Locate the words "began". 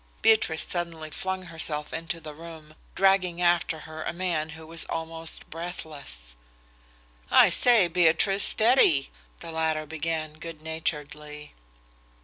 9.85-10.39